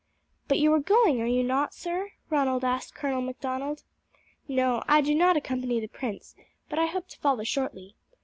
"But 0.47 0.57
you 0.57 0.73
are 0.73 0.79
going, 0.79 1.21
are 1.21 1.27
you 1.27 1.43
not, 1.43 1.75
sir?" 1.75 2.13
Ronald 2.31 2.63
asked 2.65 2.95
Colonel 2.95 3.21
Macdonald. 3.21 3.83
"No, 4.47 4.81
I 4.87 4.99
do 4.99 5.13
not 5.13 5.37
accompany 5.37 5.79
the 5.79 5.85
prince; 5.87 6.33
but 6.69 6.79
I 6.79 6.87
hope 6.87 7.07
to 7.09 7.19
follow 7.19 7.43
shortly. 7.43 7.93